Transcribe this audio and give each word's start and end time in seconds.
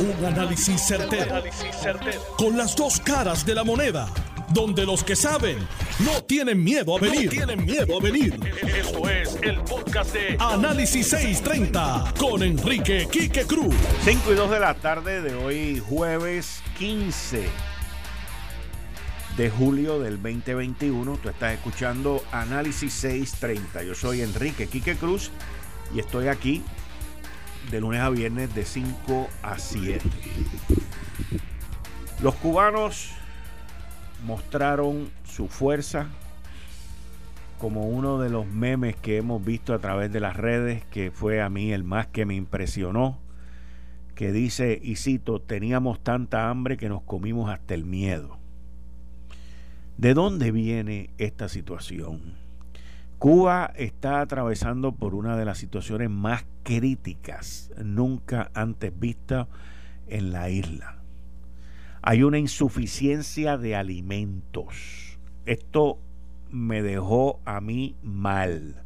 Un 0.00 0.24
análisis 0.24 0.80
certero, 0.80 1.42
Con 2.36 2.56
las 2.56 2.76
dos 2.76 3.00
caras 3.00 3.44
de 3.44 3.52
la 3.52 3.64
moneda. 3.64 4.08
Donde 4.50 4.86
los 4.86 5.02
que 5.02 5.16
saben 5.16 5.58
no 5.98 6.22
tienen 6.22 6.62
miedo 6.62 6.96
a 6.96 7.00
venir. 7.00 7.28
tienen 7.28 7.64
miedo 7.64 7.98
a 7.98 8.00
venir. 8.00 8.38
Esto 8.62 9.10
es 9.10 9.36
el 9.42 9.60
podcast 9.62 10.14
de 10.14 10.36
Análisis 10.38 11.08
630 11.08 12.14
con 12.16 12.44
Enrique 12.44 13.08
Quique 13.10 13.44
Cruz. 13.44 13.74
5 14.04 14.32
y 14.32 14.34
2 14.36 14.50
de 14.52 14.60
la 14.60 14.74
tarde 14.74 15.20
de 15.20 15.34
hoy, 15.34 15.82
jueves 15.88 16.62
15 16.78 17.48
de 19.36 19.50
julio 19.50 19.98
del 19.98 20.22
2021. 20.22 21.16
Tú 21.16 21.28
estás 21.28 21.54
escuchando 21.54 22.22
Análisis 22.30 22.92
630. 22.94 23.82
Yo 23.82 23.96
soy 23.96 24.22
Enrique 24.22 24.68
Quique 24.68 24.94
Cruz 24.94 25.32
y 25.92 25.98
estoy 25.98 26.28
aquí 26.28 26.62
de 27.70 27.80
lunes 27.80 28.00
a 28.00 28.10
viernes 28.10 28.54
de 28.54 28.64
5 28.64 29.28
a 29.42 29.58
7. 29.58 30.00
Los 32.22 32.34
cubanos 32.36 33.10
mostraron 34.24 35.10
su 35.24 35.48
fuerza 35.48 36.08
como 37.58 37.88
uno 37.88 38.18
de 38.18 38.30
los 38.30 38.46
memes 38.46 38.96
que 38.96 39.16
hemos 39.18 39.44
visto 39.44 39.74
a 39.74 39.80
través 39.80 40.12
de 40.12 40.20
las 40.20 40.36
redes, 40.36 40.84
que 40.86 41.10
fue 41.10 41.42
a 41.42 41.48
mí 41.48 41.72
el 41.72 41.84
más 41.84 42.06
que 42.06 42.24
me 42.24 42.34
impresionó, 42.34 43.18
que 44.14 44.32
dice, 44.32 44.78
y 44.82 44.96
cito, 44.96 45.40
teníamos 45.40 46.02
tanta 46.02 46.50
hambre 46.50 46.76
que 46.76 46.88
nos 46.88 47.02
comimos 47.02 47.50
hasta 47.50 47.74
el 47.74 47.84
miedo. 47.84 48.38
¿De 49.96 50.14
dónde 50.14 50.52
viene 50.52 51.10
esta 51.18 51.48
situación? 51.48 52.36
Cuba 53.18 53.72
está 53.74 54.20
atravesando 54.20 54.92
por 54.92 55.16
una 55.16 55.36
de 55.36 55.44
las 55.44 55.58
situaciones 55.58 56.08
más 56.08 56.46
críticas 56.62 57.72
nunca 57.82 58.52
antes 58.54 58.96
vistas 58.96 59.48
en 60.06 60.30
la 60.30 60.50
isla. 60.50 60.98
Hay 62.00 62.22
una 62.22 62.38
insuficiencia 62.38 63.58
de 63.58 63.74
alimentos. 63.74 65.18
Esto 65.46 65.98
me 66.48 66.80
dejó 66.80 67.40
a 67.44 67.60
mí 67.60 67.96
mal. 68.04 68.84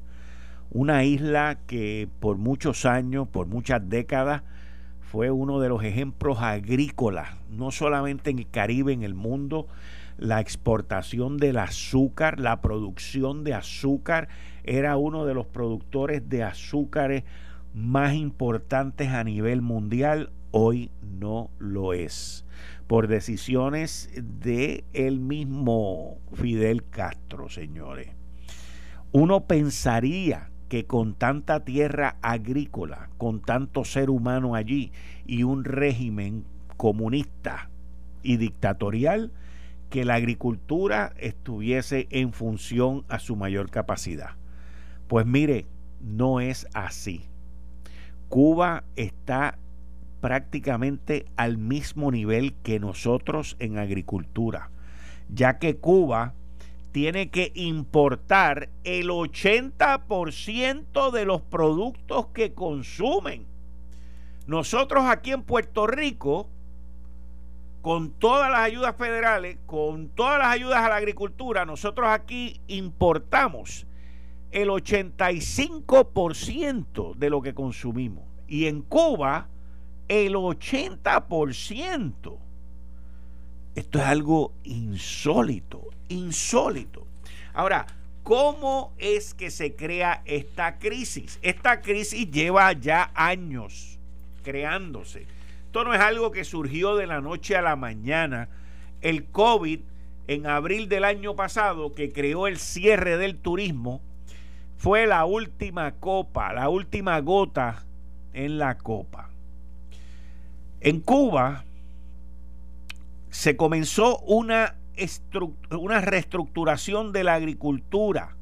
Una 0.71 1.05
isla 1.05 1.59
que 1.67 2.09
por 2.19 2.39
muchos 2.39 2.87
años, 2.87 3.29
por 3.29 3.49
muchas 3.49 3.87
décadas, 3.87 4.45
fue 5.01 5.31
uno 5.31 5.61
de 5.61 5.69
los 5.69 5.85
ejemplos 5.85 6.39
agrícolas, 6.41 7.37
no 7.51 7.71
solamente 7.71 8.31
en 8.31 8.39
el 8.39 8.49
Caribe, 8.49 8.95
en 8.95 9.03
el 9.03 9.15
mundo, 9.15 9.67
la 10.23 10.41
exportación 10.41 11.37
del 11.37 11.59
azúcar, 11.59 12.39
la 12.39 12.61
producción 12.61 13.43
de 13.43 13.55
azúcar, 13.55 14.29
era 14.63 14.97
uno 14.97 15.27
de 15.27 15.35
los 15.35 15.47
productores 15.47 16.29
de 16.29 16.45
azúcares 16.45 17.25
más 17.75 18.15
importantes 18.15 19.09
a 19.09 19.25
nivel 19.25 19.63
mundial, 19.63 20.31
hoy 20.53 20.93
no 21.19 21.51
lo 21.59 21.93
es, 21.93 22.45
por 22.87 23.09
decisiones 23.09 24.11
de 24.15 24.85
el 24.93 25.19
mismo 25.19 26.19
Fidel 26.35 26.85
Castro, 26.89 27.49
señores. 27.49 28.11
Uno 29.11 29.41
pensaría 29.41 30.51
que 30.69 30.85
con 30.85 31.15
tanta 31.15 31.65
tierra 31.65 32.17
agrícola, 32.23 33.11
con 33.19 33.41
tanto 33.41 33.85
ser 33.85 34.09
humano 34.09 34.55
allí 34.55 34.93
y 35.27 35.43
un 35.43 35.65
régimen 35.65 36.45
comunista 36.77 37.71
y 38.23 38.37
dictatorial, 38.37 39.33
que 39.93 40.05
la 40.07 40.15
agricultura 40.15 41.13
estuviese 41.19 42.09
en 42.09 42.33
función 42.33 43.05
a 43.11 43.19
su 43.19 43.37
mayor 43.37 43.71
capacidad. 43.71 44.31
Pues 45.07 45.27
mire, 45.27 45.67
no 46.01 46.41
es 46.41 46.67
así. 46.73 47.27
Cuba 48.31 48.85
está 48.97 49.59
prácticamente 50.23 51.27
al 51.37 51.59
mismo 51.59 52.11
nivel 52.11 52.55
que 52.63 52.81
nosotros 52.81 53.55
en 53.59 53.77
agricultura, 53.77 54.71
ya 55.29 55.59
que 55.59 55.77
Cuba 55.77 56.33
tiene 56.93 57.29
que 57.29 57.53
importar 57.55 58.71
el 58.85 59.11
80% 59.11 61.11
de 61.11 61.25
los 61.27 61.43
productos 61.43 62.29
que 62.29 62.55
consumen. 62.55 63.45
Nosotros 64.47 65.05
aquí 65.05 65.33
en 65.33 65.43
Puerto 65.43 65.87
Rico 65.87 66.49
con 67.83 68.13
todas 68.13 68.51
las 68.51 68.61
ayudas 68.61 68.97
federales, 68.97 69.59
con 69.67 70.09
todas 70.11 70.39
las 70.39 70.55
ayudas 70.55 70.79
a 70.79 70.89
la 70.89 70.97
agricultura, 70.97 71.67
nosotros 71.67 72.09
aquí 72.09 72.61
importamos 72.69 73.87
el 74.53 74.69
85% 74.69 77.17
de 77.17 77.29
lo 77.29 77.43
que 77.43 77.55
consumimos. 77.55 78.23
Y 78.47 78.67
en 78.67 78.83
Cuba, 78.83 79.49
el 80.09 80.35
80%. 80.35 82.39
Esto 83.75 83.99
es 83.99 84.05
algo 84.05 84.53
insólito, 84.63 85.89
insólito. 86.09 87.05
Ahora, 87.53 87.87
¿cómo 88.23 88.93
es 88.99 89.35
que 89.35 89.51
se 89.51 89.75
crea 89.75 90.23
esta 90.25 90.79
crisis? 90.79 91.41
Esta 91.43 91.81
crisis 91.81 92.31
lleva 92.31 92.73
ya 92.75 93.11
años 93.15 93.99
creándose 94.45 95.27
esto 95.73 95.85
no 95.85 95.95
es 95.95 96.01
algo 96.01 96.33
que 96.33 96.45
surgió 96.45 96.97
de 96.97 97.07
la 97.07 97.23
noche 97.23 97.57
a 97.57 97.63
la 97.63 97.77
mañana. 97.77 98.51
El 99.01 99.25
COVID 99.25 99.81
en 100.27 100.47
abril 100.47 100.91
del 100.91 101.03
año 101.03 101.35
pasado, 101.35 101.95
que 101.95 102.13
creó 102.13 102.47
el 102.47 102.59
cierre 102.59 103.17
del 103.17 103.39
turismo, 103.39 104.03
fue 104.77 105.07
la 105.07 105.25
última 105.25 105.93
copa, 105.93 106.53
la 106.53 106.69
última 106.69 107.19
gota 107.21 107.87
en 108.35 108.59
la 108.59 108.77
copa. 108.77 109.31
En 110.83 111.01
Cuba 111.01 111.65
se 113.31 113.57
comenzó 113.57 114.19
una, 114.19 114.75
una 115.71 116.03
reestructuración 116.03 117.13
de 117.13 117.25
la 117.25 117.33
agricultura 117.33 118.37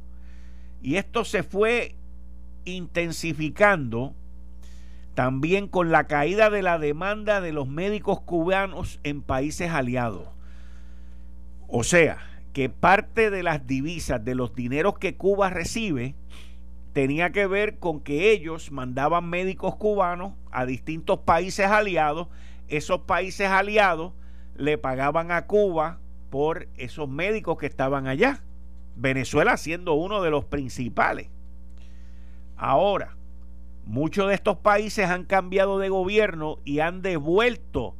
y 0.82 0.96
esto 0.96 1.24
se 1.24 1.44
fue 1.44 1.94
intensificando 2.64 4.16
también 5.15 5.69
con 5.69 5.91
la 5.91 6.04
caída 6.04 6.50
de 6.50 6.62
la 6.62 6.78
demanda 6.78 7.41
de 7.41 7.53
los 7.53 7.69
médicos 7.69 8.21
cubanos 8.21 9.00
en 9.03 9.22
países 9.22 9.71
aliados. 9.71 10.28
O 11.69 11.84
sea, 11.84 12.19
que 12.53 12.69
parte 12.69 13.31
de 13.31 13.43
las 13.43 13.66
divisas, 13.66 14.25
de 14.25 14.34
los 14.34 14.54
dineros 14.54 14.99
que 14.99 15.16
Cuba 15.16 15.50
recibe, 15.50 16.15
tenía 16.93 17.31
que 17.31 17.47
ver 17.47 17.78
con 17.78 18.00
que 18.00 18.32
ellos 18.32 18.72
mandaban 18.72 19.28
médicos 19.28 19.76
cubanos 19.76 20.32
a 20.50 20.66
distintos 20.66 21.20
países 21.20 21.66
aliados. 21.66 22.28
Esos 22.69 23.03
países 23.03 23.49
aliados 23.49 24.12
le 24.56 24.78
pagaban 24.78 25.31
a 25.31 25.47
Cuba 25.47 25.99
por 26.31 26.69
esos 26.76 27.09
médicos 27.09 27.59
que 27.59 27.66
estaban 27.66 28.06
allá. 28.06 28.43
Venezuela 28.97 29.56
siendo 29.56 29.94
uno 29.94 30.22
de 30.22 30.31
los 30.31 30.44
principales. 30.44 31.28
Ahora, 32.56 33.16
Muchos 33.84 34.28
de 34.28 34.34
estos 34.34 34.58
países 34.58 35.08
han 35.08 35.24
cambiado 35.24 35.78
de 35.78 35.88
gobierno 35.88 36.58
y 36.64 36.80
han 36.80 37.02
devuelto 37.02 37.96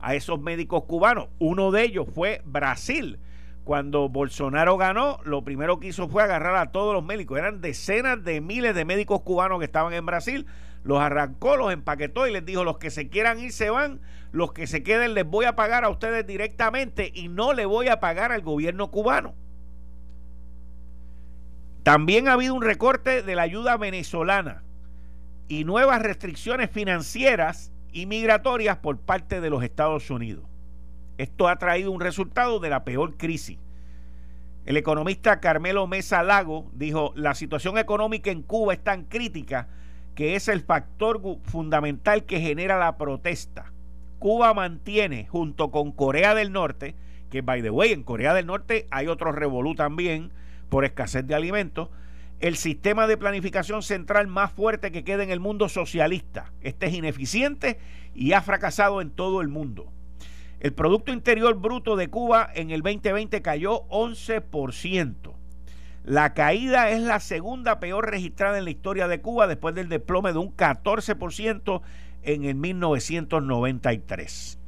a 0.00 0.14
esos 0.14 0.40
médicos 0.40 0.84
cubanos. 0.84 1.28
Uno 1.38 1.70
de 1.70 1.82
ellos 1.82 2.06
fue 2.14 2.42
Brasil. 2.44 3.18
Cuando 3.64 4.10
Bolsonaro 4.10 4.76
ganó, 4.76 5.18
lo 5.24 5.42
primero 5.42 5.80
que 5.80 5.88
hizo 5.88 6.08
fue 6.08 6.22
agarrar 6.22 6.56
a 6.56 6.70
todos 6.70 6.92
los 6.92 7.02
médicos. 7.02 7.38
Eran 7.38 7.62
decenas 7.62 8.22
de 8.22 8.42
miles 8.42 8.74
de 8.74 8.84
médicos 8.84 9.22
cubanos 9.22 9.58
que 9.58 9.64
estaban 9.64 9.94
en 9.94 10.04
Brasil. 10.04 10.46
Los 10.82 11.00
arrancó, 11.00 11.56
los 11.56 11.72
empaquetó 11.72 12.26
y 12.26 12.32
les 12.32 12.44
dijo, 12.44 12.62
los 12.62 12.76
que 12.76 12.90
se 12.90 13.08
quieran 13.08 13.40
ir 13.40 13.52
se 13.52 13.70
van, 13.70 14.00
los 14.32 14.52
que 14.52 14.66
se 14.66 14.82
queden 14.82 15.14
les 15.14 15.24
voy 15.24 15.46
a 15.46 15.56
pagar 15.56 15.84
a 15.84 15.88
ustedes 15.88 16.26
directamente 16.26 17.10
y 17.14 17.28
no 17.28 17.54
le 17.54 17.64
voy 17.64 17.88
a 17.88 18.00
pagar 18.00 18.32
al 18.32 18.42
gobierno 18.42 18.90
cubano. 18.90 19.34
También 21.82 22.28
ha 22.28 22.34
habido 22.34 22.54
un 22.54 22.62
recorte 22.62 23.22
de 23.22 23.34
la 23.34 23.42
ayuda 23.42 23.78
venezolana 23.78 24.62
y 25.48 25.64
nuevas 25.64 26.02
restricciones 26.02 26.70
financieras 26.70 27.72
y 27.92 28.06
migratorias 28.06 28.78
por 28.78 28.98
parte 28.98 29.40
de 29.40 29.50
los 29.50 29.62
Estados 29.62 30.10
Unidos. 30.10 30.44
Esto 31.18 31.48
ha 31.48 31.56
traído 31.56 31.92
un 31.92 32.00
resultado 32.00 32.58
de 32.58 32.70
la 32.70 32.84
peor 32.84 33.16
crisis. 33.16 33.58
El 34.64 34.76
economista 34.76 35.40
Carmelo 35.40 35.86
Mesa 35.86 36.22
Lago 36.22 36.70
dijo, 36.72 37.12
la 37.14 37.34
situación 37.34 37.78
económica 37.78 38.30
en 38.30 38.42
Cuba 38.42 38.72
es 38.72 38.82
tan 38.82 39.04
crítica 39.04 39.68
que 40.14 40.36
es 40.36 40.48
el 40.48 40.62
factor 40.62 41.20
fundamental 41.44 42.24
que 42.24 42.40
genera 42.40 42.78
la 42.78 42.96
protesta. 42.96 43.72
Cuba 44.18 44.54
mantiene, 44.54 45.26
junto 45.26 45.70
con 45.70 45.92
Corea 45.92 46.34
del 46.34 46.50
Norte, 46.50 46.94
que 47.30 47.42
by 47.42 47.62
the 47.62 47.70
way, 47.70 47.92
en 47.92 48.04
Corea 48.04 48.32
del 48.32 48.46
Norte 48.46 48.86
hay 48.90 49.08
otro 49.08 49.32
revolú 49.32 49.74
también 49.74 50.32
por 50.68 50.84
escasez 50.84 51.26
de 51.26 51.34
alimentos, 51.34 51.90
el 52.40 52.56
sistema 52.56 53.06
de 53.06 53.16
planificación 53.16 53.82
central 53.82 54.26
más 54.26 54.52
fuerte 54.52 54.92
que 54.92 55.04
queda 55.04 55.22
en 55.22 55.30
el 55.30 55.40
mundo 55.40 55.68
socialista. 55.68 56.52
Este 56.60 56.86
es 56.86 56.94
ineficiente 56.94 57.78
y 58.14 58.32
ha 58.32 58.42
fracasado 58.42 59.00
en 59.00 59.10
todo 59.10 59.40
el 59.40 59.48
mundo. 59.48 59.92
El 60.60 60.72
Producto 60.72 61.12
Interior 61.12 61.54
Bruto 61.54 61.96
de 61.96 62.08
Cuba 62.08 62.50
en 62.54 62.70
el 62.70 62.82
2020 62.82 63.42
cayó 63.42 63.86
11%. 63.88 65.34
La 66.04 66.34
caída 66.34 66.90
es 66.90 67.00
la 67.00 67.20
segunda 67.20 67.80
peor 67.80 68.10
registrada 68.10 68.58
en 68.58 68.64
la 68.64 68.70
historia 68.70 69.08
de 69.08 69.20
Cuba 69.20 69.46
después 69.46 69.74
del 69.74 69.88
desplome 69.88 70.32
de 70.32 70.38
un 70.38 70.54
14% 70.54 71.82
en 72.22 72.44
el 72.44 72.54
1993. 72.56 74.58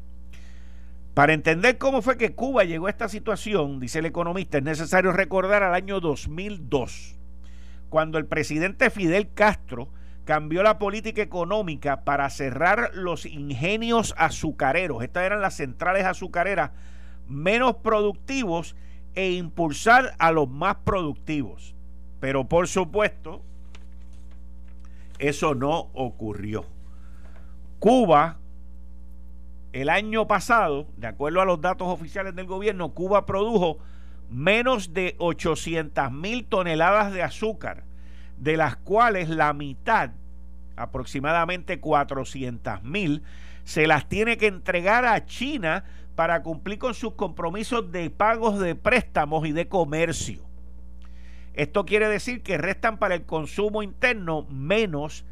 Para 1.15 1.33
entender 1.33 1.79
cómo 1.79 2.03
fue 2.03 2.19
que 2.19 2.35
Cuba 2.35 2.65
llegó 2.65 2.89
a 2.89 2.91
esta 2.91 3.09
situación, 3.09 3.81
dice 3.81 4.01
el 4.01 4.07
economista, 4.07 4.59
es 4.59 4.65
necesario 4.65 5.13
recordar 5.13 5.63
al 5.63 5.75
año 5.75 6.01
2002, 6.01 7.16
cuando 7.88 8.19
el 8.19 8.27
presidente 8.27 8.91
Fidel 8.91 9.29
Castro 9.33 9.88
cambió 10.25 10.62
la 10.62 10.79
política 10.79 11.23
económica 11.23 12.05
para 12.05 12.29
cerrar 12.31 12.91
los 12.94 13.27
ingenios 13.27 14.15
azucareros, 14.19 15.03
estas 15.03 15.25
eran 15.25 15.41
las 15.41 15.55
centrales 15.55 16.05
azucareras 16.05 16.73
menos 17.29 17.77
productivos 17.77 18.77
e 19.15 19.33
impulsar 19.33 20.15
a 20.19 20.33
los 20.33 20.49
más 20.49 20.77
productivos. 20.85 21.75
Pero 22.21 22.49
por 22.49 22.69
supuesto, 22.69 23.43
eso 25.19 25.55
no 25.55 25.89
ocurrió. 25.94 26.65
Cuba, 27.79 28.39
el 29.73 29.89
año 29.89 30.27
pasado, 30.27 30.87
de 30.97 31.06
acuerdo 31.06 31.41
a 31.41 31.44
los 31.44 31.61
datos 31.61 31.89
oficiales 31.89 32.35
del 32.35 32.47
gobierno, 32.47 32.91
Cuba 32.91 33.27
produjo 33.27 33.79
menos 34.31 34.93
de 34.93 35.14
800 35.19 36.11
mil 36.12 36.46
toneladas 36.46 37.12
de 37.12 37.23
azúcar, 37.23 37.84
de 38.38 38.56
las 38.56 38.76
cuales 38.76 39.28
la 39.28 39.52
mitad, 39.52 40.11
aproximadamente 40.76 41.81
400 41.81 42.82
mil, 42.82 43.23
se 43.64 43.87
las 43.87 44.08
tiene 44.08 44.37
que 44.37 44.46
entregar 44.46 45.05
a 45.05 45.25
China 45.26 45.84
para 46.14 46.43
cumplir 46.43 46.78
con 46.78 46.94
sus 46.94 47.14
compromisos 47.14 47.93
de 47.93 48.11
pagos 48.11 48.58
de 48.58 48.75
préstamos 48.75 49.46
y 49.46 49.52
de 49.52 49.69
comercio. 49.69 50.44
Esto 51.55 51.87
quiere 51.87 52.08
decir 52.08 52.43
que 52.43 52.58
restan 52.58 52.99
para 52.99 53.14
el 53.14 53.25
consumo 53.25 53.82
interno 53.82 54.46
menos 54.50 55.25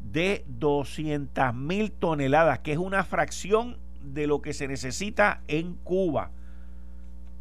de 0.00 0.44
200 0.48 1.54
mil 1.54 1.90
toneladas, 1.92 2.60
que 2.60 2.72
es 2.72 2.78
una 2.78 3.04
fracción 3.04 3.78
de 4.02 4.26
lo 4.26 4.42
que 4.42 4.52
se 4.52 4.68
necesita 4.68 5.42
en 5.48 5.74
Cuba. 5.74 6.30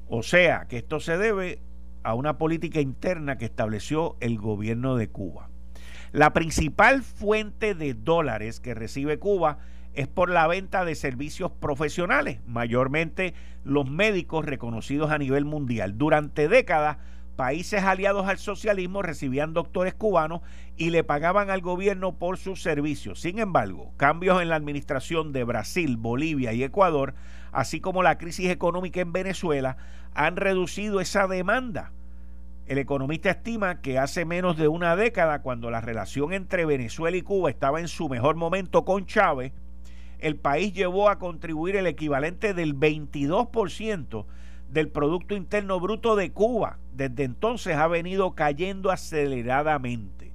O 0.09 0.23
sea, 0.23 0.65
que 0.67 0.77
esto 0.77 0.99
se 0.99 1.17
debe 1.17 1.59
a 2.03 2.15
una 2.15 2.37
política 2.39 2.81
interna 2.81 3.37
que 3.37 3.45
estableció 3.45 4.17
el 4.19 4.39
gobierno 4.39 4.95
de 4.95 5.07
Cuba. 5.07 5.49
La 6.11 6.33
principal 6.33 7.03
fuente 7.03 7.75
de 7.75 7.93
dólares 7.93 8.59
que 8.59 8.73
recibe 8.73 9.19
Cuba 9.19 9.59
es 9.93 10.07
por 10.07 10.31
la 10.31 10.47
venta 10.47 10.83
de 10.83 10.95
servicios 10.95 11.51
profesionales, 11.51 12.39
mayormente 12.47 13.35
los 13.63 13.89
médicos 13.89 14.45
reconocidos 14.45 15.11
a 15.11 15.19
nivel 15.19 15.45
mundial. 15.45 15.97
Durante 15.99 16.47
décadas, 16.47 16.97
países 17.39 17.83
aliados 17.83 18.27
al 18.27 18.37
socialismo 18.37 19.01
recibían 19.01 19.53
doctores 19.53 19.93
cubanos 19.93 20.41
y 20.75 20.89
le 20.89 21.05
pagaban 21.05 21.49
al 21.49 21.61
gobierno 21.61 22.11
por 22.11 22.37
sus 22.37 22.61
servicios. 22.61 23.21
Sin 23.21 23.39
embargo, 23.39 23.93
cambios 23.95 24.41
en 24.41 24.49
la 24.49 24.57
administración 24.57 25.31
de 25.31 25.45
Brasil, 25.45 25.95
Bolivia 25.95 26.51
y 26.51 26.63
Ecuador, 26.63 27.13
así 27.53 27.79
como 27.79 28.03
la 28.03 28.17
crisis 28.17 28.49
económica 28.49 28.99
en 28.99 29.13
Venezuela, 29.13 29.77
han 30.13 30.35
reducido 30.35 30.99
esa 30.99 31.27
demanda. 31.27 31.93
El 32.67 32.77
economista 32.77 33.29
estima 33.29 33.79
que 33.79 33.99
hace 33.99 34.25
menos 34.25 34.57
de 34.57 34.67
una 34.67 34.97
década, 34.97 35.41
cuando 35.41 35.71
la 35.71 35.79
relación 35.79 36.33
entre 36.33 36.65
Venezuela 36.65 37.15
y 37.15 37.21
Cuba 37.21 37.49
estaba 37.49 37.79
en 37.79 37.87
su 37.87 38.09
mejor 38.09 38.35
momento 38.35 38.83
con 38.83 39.05
Chávez, 39.05 39.53
el 40.19 40.35
país 40.35 40.73
llevó 40.73 41.07
a 41.07 41.19
contribuir 41.19 41.77
el 41.77 41.87
equivalente 41.87 42.53
del 42.53 42.75
22% 42.75 44.25
del 44.69 44.89
Producto 44.89 45.35
Interno 45.35 45.79
Bruto 45.79 46.15
de 46.15 46.31
Cuba. 46.31 46.77
Desde 46.93 47.23
entonces 47.23 47.75
ha 47.75 47.87
venido 47.87 48.35
cayendo 48.35 48.91
aceleradamente. 48.91 50.31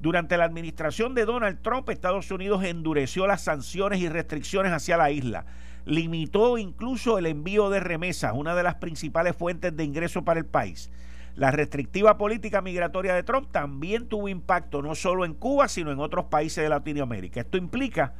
Durante 0.00 0.36
la 0.36 0.44
administración 0.44 1.14
de 1.14 1.24
Donald 1.24 1.60
Trump, 1.62 1.88
Estados 1.90 2.30
Unidos 2.30 2.64
endureció 2.64 3.26
las 3.26 3.42
sanciones 3.42 4.00
y 4.00 4.08
restricciones 4.08 4.72
hacia 4.72 4.96
la 4.96 5.10
isla. 5.10 5.46
Limitó 5.84 6.58
incluso 6.58 7.18
el 7.18 7.26
envío 7.26 7.70
de 7.70 7.80
remesas, 7.80 8.32
una 8.34 8.54
de 8.54 8.62
las 8.62 8.76
principales 8.76 9.36
fuentes 9.36 9.76
de 9.76 9.84
ingreso 9.84 10.24
para 10.24 10.40
el 10.40 10.46
país. 10.46 10.90
La 11.34 11.50
restrictiva 11.50 12.18
política 12.18 12.62
migratoria 12.62 13.14
de 13.14 13.22
Trump 13.22 13.50
también 13.52 14.08
tuvo 14.08 14.28
impacto 14.28 14.82
no 14.82 14.94
solo 14.94 15.24
en 15.24 15.34
Cuba, 15.34 15.68
sino 15.68 15.92
en 15.92 16.00
otros 16.00 16.26
países 16.26 16.62
de 16.62 16.68
Latinoamérica. 16.68 17.40
Esto 17.40 17.58
implica 17.58 18.14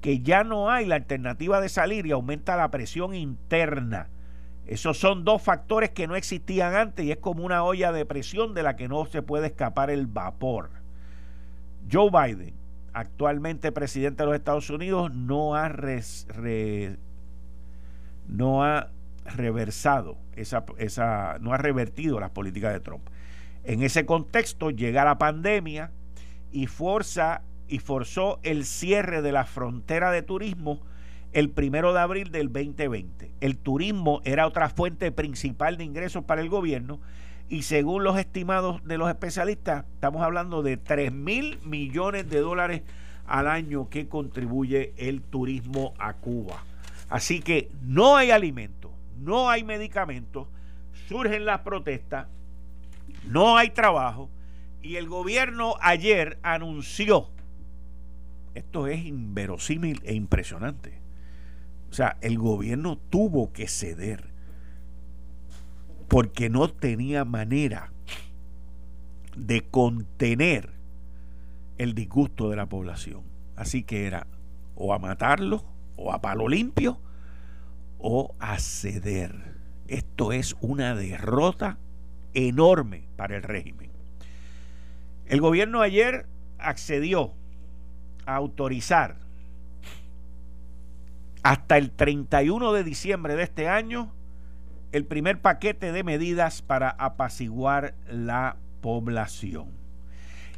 que 0.00 0.20
ya 0.20 0.44
no 0.44 0.70
hay 0.70 0.86
la 0.86 0.94
alternativa 0.94 1.60
de 1.60 1.68
salir 1.68 2.06
y 2.06 2.12
aumenta 2.12 2.56
la 2.56 2.70
presión 2.70 3.14
interna 3.14 4.08
esos 4.70 4.98
son 4.98 5.24
dos 5.24 5.42
factores 5.42 5.90
que 5.90 6.06
no 6.06 6.14
existían 6.14 6.76
antes 6.76 7.04
y 7.04 7.10
es 7.10 7.16
como 7.16 7.44
una 7.44 7.64
olla 7.64 7.90
de 7.90 8.06
presión 8.06 8.54
de 8.54 8.62
la 8.62 8.76
que 8.76 8.86
no 8.86 9.04
se 9.04 9.20
puede 9.20 9.48
escapar 9.48 9.90
el 9.90 10.06
vapor. 10.06 10.70
Joe 11.90 12.08
Biden, 12.08 12.54
actualmente 12.92 13.72
presidente 13.72 14.22
de 14.22 14.26
los 14.28 14.36
Estados 14.36 14.70
Unidos, 14.70 15.12
no 15.12 15.56
ha, 15.56 15.72
no 18.28 18.62
ha 18.62 18.90
reversado 19.24 20.16
no 21.40 21.52
ha 21.52 21.56
revertido 21.58 22.20
las 22.20 22.30
políticas 22.30 22.72
de 22.72 22.78
Trump. 22.78 23.02
En 23.64 23.82
ese 23.82 24.06
contexto 24.06 24.70
llega 24.70 25.04
la 25.04 25.18
pandemia 25.18 25.90
y 26.52 26.68
y 27.68 27.78
forzó 27.80 28.38
el 28.44 28.64
cierre 28.64 29.20
de 29.20 29.32
la 29.32 29.46
frontera 29.46 30.12
de 30.12 30.22
turismo 30.22 30.80
el 31.32 31.50
primero 31.50 31.92
de 31.92 32.00
abril 32.00 32.30
del 32.30 32.52
2020. 32.52 33.32
El 33.40 33.56
turismo 33.56 34.20
era 34.24 34.46
otra 34.46 34.68
fuente 34.68 35.12
principal 35.12 35.76
de 35.76 35.84
ingresos 35.84 36.24
para 36.24 36.40
el 36.40 36.48
gobierno 36.48 37.00
y 37.48 37.62
según 37.62 38.04
los 38.04 38.18
estimados 38.18 38.82
de 38.84 38.96
los 38.96 39.08
especialistas, 39.08 39.84
estamos 39.94 40.22
hablando 40.22 40.62
de 40.62 40.76
3 40.76 41.12
mil 41.12 41.58
millones 41.64 42.30
de 42.30 42.40
dólares 42.40 42.82
al 43.26 43.48
año 43.48 43.88
que 43.88 44.08
contribuye 44.08 44.92
el 44.96 45.22
turismo 45.22 45.94
a 45.98 46.14
Cuba. 46.14 46.64
Así 47.08 47.40
que 47.40 47.70
no 47.82 48.16
hay 48.16 48.30
alimentos, 48.30 48.92
no 49.18 49.50
hay 49.50 49.64
medicamentos, 49.64 50.46
surgen 51.08 51.44
las 51.44 51.60
protestas, 51.60 52.28
no 53.24 53.56
hay 53.56 53.70
trabajo 53.70 54.30
y 54.82 54.96
el 54.96 55.08
gobierno 55.08 55.74
ayer 55.80 56.38
anunció, 56.42 57.30
esto 58.54 58.86
es 58.86 59.04
inverosímil 59.04 60.00
e 60.04 60.14
impresionante, 60.14 60.99
o 61.90 61.92
sea, 61.92 62.16
el 62.20 62.38
gobierno 62.38 62.96
tuvo 62.96 63.52
que 63.52 63.66
ceder 63.66 64.30
porque 66.08 66.48
no 66.48 66.68
tenía 66.68 67.24
manera 67.24 67.92
de 69.36 69.62
contener 69.62 70.70
el 71.78 71.94
disgusto 71.94 72.50
de 72.50 72.56
la 72.56 72.66
población. 72.66 73.22
Así 73.56 73.82
que 73.82 74.06
era 74.06 74.26
o 74.74 74.94
a 74.94 74.98
matarlo, 74.98 75.64
o 75.96 76.12
a 76.12 76.20
palo 76.20 76.48
limpio, 76.48 77.00
o 77.98 78.34
a 78.38 78.58
ceder. 78.58 79.56
Esto 79.88 80.32
es 80.32 80.56
una 80.60 80.94
derrota 80.94 81.78
enorme 82.34 83.08
para 83.16 83.36
el 83.36 83.42
régimen. 83.42 83.90
El 85.26 85.40
gobierno 85.40 85.80
ayer 85.80 86.26
accedió 86.58 87.34
a 88.26 88.36
autorizar 88.36 89.16
hasta 91.42 91.78
el 91.78 91.90
31 91.90 92.72
de 92.72 92.84
diciembre 92.84 93.36
de 93.36 93.42
este 93.42 93.68
año 93.68 94.12
el 94.92 95.04
primer 95.04 95.40
paquete 95.40 95.92
de 95.92 96.02
medidas 96.02 96.62
para 96.62 96.90
apaciguar 96.90 97.94
la 98.08 98.56
población. 98.80 99.68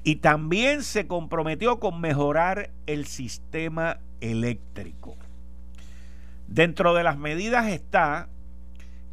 Y 0.04 0.16
también 0.16 0.82
se 0.82 1.06
comprometió 1.06 1.78
con 1.78 2.00
mejorar 2.00 2.70
el 2.86 3.06
sistema 3.06 3.98
eléctrico. 4.20 5.16
Dentro 6.48 6.94
de 6.94 7.04
las 7.04 7.18
medidas 7.18 7.68
está 7.68 8.28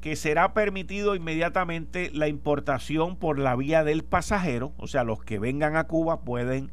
que 0.02 0.16
será 0.16 0.54
permitido 0.54 1.16
inmediatamente 1.16 2.10
la 2.14 2.28
importación 2.28 3.18
por 3.18 3.38
la 3.38 3.56
vía 3.56 3.84
del 3.84 4.04
pasajero, 4.04 4.74
o 4.78 4.88
sea, 4.88 5.04
los 5.04 5.24
que 5.24 5.40
vengan 5.40 5.76
a 5.76 5.84
Cuba 5.86 6.22
pueden, 6.22 6.72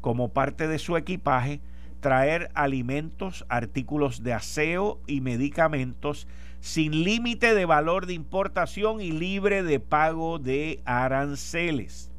como 0.00 0.30
parte 0.30 0.66
de 0.68 0.78
su 0.78 0.96
equipaje, 0.96 1.60
traer 2.02 2.50
alimentos, 2.54 3.46
artículos 3.48 4.24
de 4.24 4.34
aseo 4.34 5.00
y 5.06 5.20
medicamentos 5.22 6.26
sin 6.60 7.04
límite 7.04 7.54
de 7.54 7.64
valor 7.64 8.06
de 8.06 8.12
importación 8.12 9.00
y 9.00 9.12
libre 9.12 9.62
de 9.62 9.78
pago 9.78 10.40
de 10.40 10.80
aranceles. 10.84 12.10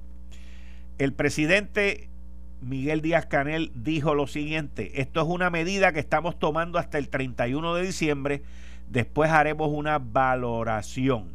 El 0.98 1.12
presidente 1.12 2.10
Miguel 2.62 3.02
Díaz 3.02 3.26
Canel 3.26 3.72
dijo 3.76 4.16
lo 4.16 4.26
siguiente, 4.26 5.02
esto 5.02 5.22
es 5.22 5.28
una 5.28 5.50
medida 5.50 5.92
que 5.92 6.00
estamos 6.00 6.40
tomando 6.40 6.80
hasta 6.80 6.98
el 6.98 7.10
31 7.10 7.76
de 7.76 7.86
diciembre, 7.86 8.42
después 8.90 9.32
haremos 9.32 9.70
una 9.70 10.00
valoración. 10.00 11.34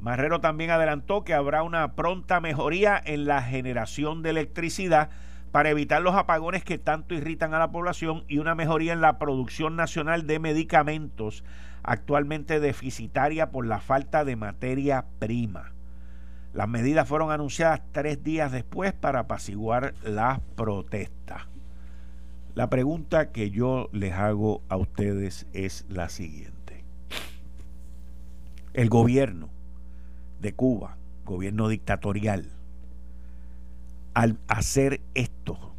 Marrero 0.00 0.42
también 0.42 0.70
adelantó 0.70 1.24
que 1.24 1.32
habrá 1.32 1.62
una 1.62 1.94
pronta 1.94 2.40
mejoría 2.40 3.00
en 3.02 3.24
la 3.24 3.40
generación 3.40 4.22
de 4.22 4.30
electricidad 4.30 5.08
para 5.54 5.70
evitar 5.70 6.02
los 6.02 6.16
apagones 6.16 6.64
que 6.64 6.78
tanto 6.78 7.14
irritan 7.14 7.54
a 7.54 7.60
la 7.60 7.70
población 7.70 8.24
y 8.26 8.38
una 8.38 8.56
mejoría 8.56 8.92
en 8.92 9.00
la 9.00 9.20
producción 9.20 9.76
nacional 9.76 10.26
de 10.26 10.40
medicamentos 10.40 11.44
actualmente 11.84 12.58
deficitaria 12.58 13.52
por 13.52 13.64
la 13.64 13.78
falta 13.78 14.24
de 14.24 14.34
materia 14.34 15.04
prima. 15.20 15.70
Las 16.54 16.68
medidas 16.68 17.06
fueron 17.06 17.30
anunciadas 17.30 17.82
tres 17.92 18.24
días 18.24 18.50
después 18.50 18.94
para 18.94 19.20
apaciguar 19.20 19.94
las 20.02 20.40
protestas. 20.56 21.42
La 22.56 22.68
pregunta 22.68 23.30
que 23.30 23.52
yo 23.52 23.90
les 23.92 24.12
hago 24.12 24.60
a 24.68 24.76
ustedes 24.76 25.46
es 25.52 25.86
la 25.88 26.08
siguiente. 26.08 26.82
El 28.72 28.88
gobierno 28.88 29.50
de 30.40 30.52
Cuba, 30.52 30.96
gobierno 31.24 31.68
dictatorial, 31.68 32.50
al 34.14 34.38
hacer 34.46 35.00
esto, 35.14 35.74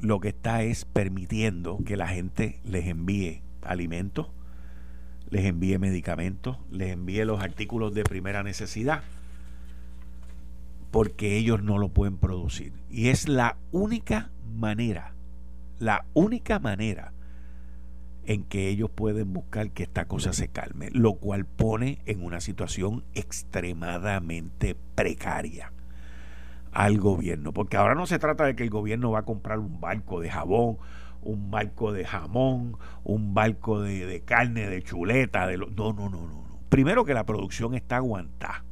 lo 0.00 0.20
que 0.20 0.28
está 0.28 0.62
es 0.62 0.84
permitiendo 0.86 1.78
que 1.84 1.96
la 1.96 2.08
gente 2.08 2.60
les 2.64 2.86
envíe 2.86 3.42
alimentos, 3.62 4.28
les 5.28 5.44
envíe 5.44 5.78
medicamentos, 5.78 6.56
les 6.70 6.92
envíe 6.92 7.24
los 7.24 7.42
artículos 7.42 7.94
de 7.94 8.04
primera 8.04 8.42
necesidad, 8.42 9.02
porque 10.90 11.36
ellos 11.36 11.62
no 11.62 11.76
lo 11.78 11.90
pueden 11.90 12.16
producir. 12.16 12.72
Y 12.90 13.08
es 13.08 13.28
la 13.28 13.58
única 13.72 14.30
manera, 14.54 15.14
la 15.78 16.06
única 16.14 16.58
manera 16.58 17.12
en 18.24 18.44
que 18.44 18.68
ellos 18.68 18.90
pueden 18.90 19.32
buscar 19.32 19.70
que 19.70 19.82
esta 19.82 20.06
cosa 20.06 20.32
se 20.32 20.48
calme, 20.48 20.88
lo 20.92 21.14
cual 21.14 21.44
pone 21.44 22.00
en 22.06 22.24
una 22.24 22.40
situación 22.40 23.04
extremadamente 23.14 24.76
precaria 24.94 25.72
al 26.76 26.98
gobierno, 26.98 27.54
porque 27.54 27.78
ahora 27.78 27.94
no 27.94 28.04
se 28.04 28.18
trata 28.18 28.44
de 28.44 28.54
que 28.54 28.62
el 28.62 28.68
gobierno 28.68 29.10
va 29.10 29.20
a 29.20 29.24
comprar 29.24 29.58
un 29.58 29.80
barco 29.80 30.20
de 30.20 30.28
jabón, 30.28 30.76
un 31.22 31.50
barco 31.50 31.90
de 31.90 32.04
jamón, 32.04 32.76
un 33.02 33.32
barco 33.32 33.80
de, 33.80 34.22
carne, 34.26 34.68
de 34.68 34.82
chuleta, 34.82 35.46
de 35.46 35.56
no, 35.56 35.68
no, 35.68 35.92
no, 35.94 36.10
no, 36.10 36.26
no. 36.26 36.60
Primero 36.68 37.06
que 37.06 37.14
la 37.14 37.24
producción 37.24 37.74
está 37.74 37.96
aguantada 37.96 38.62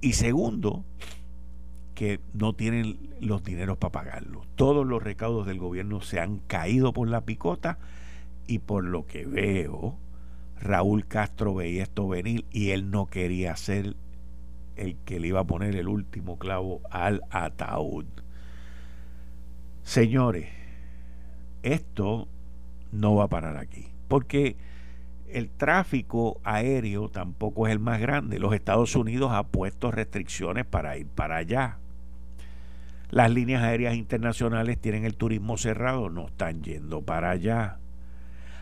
y 0.00 0.14
segundo 0.14 0.86
que 1.94 2.18
no 2.32 2.54
tienen 2.54 2.96
los 3.20 3.44
dineros 3.44 3.76
para 3.76 3.92
pagarlo. 3.92 4.46
Todos 4.54 4.86
los 4.86 5.02
recaudos 5.02 5.46
del 5.46 5.58
gobierno 5.58 6.00
se 6.00 6.20
han 6.20 6.38
caído 6.38 6.94
por 6.94 7.08
la 7.08 7.26
picota 7.26 7.78
y 8.46 8.60
por 8.60 8.84
lo 8.84 9.06
que 9.06 9.26
veo, 9.26 9.98
Raúl 10.62 11.06
Castro 11.06 11.54
veía 11.54 11.82
esto 11.82 12.08
venir 12.08 12.46
y 12.52 12.70
él 12.70 12.90
no 12.90 13.04
quería 13.04 13.54
ser 13.56 13.96
el 14.78 14.96
que 15.04 15.20
le 15.20 15.28
iba 15.28 15.40
a 15.40 15.46
poner 15.46 15.76
el 15.76 15.88
último 15.88 16.38
clavo 16.38 16.80
al 16.90 17.22
ataúd. 17.30 18.06
Señores, 19.82 20.48
esto 21.62 22.28
no 22.92 23.14
va 23.14 23.24
a 23.24 23.28
parar 23.28 23.56
aquí, 23.56 23.88
porque 24.08 24.56
el 25.28 25.50
tráfico 25.50 26.40
aéreo 26.44 27.08
tampoco 27.08 27.66
es 27.66 27.72
el 27.72 27.78
más 27.78 28.00
grande. 28.00 28.38
Los 28.38 28.54
Estados 28.54 28.96
Unidos 28.96 29.30
ha 29.32 29.44
puesto 29.44 29.90
restricciones 29.90 30.64
para 30.64 30.96
ir 30.96 31.06
para 31.06 31.36
allá. 31.36 31.78
Las 33.10 33.30
líneas 33.30 33.62
aéreas 33.62 33.94
internacionales 33.94 34.78
tienen 34.78 35.04
el 35.04 35.16
turismo 35.16 35.56
cerrado, 35.56 36.10
no 36.10 36.26
están 36.26 36.62
yendo 36.62 37.02
para 37.02 37.30
allá. 37.30 37.78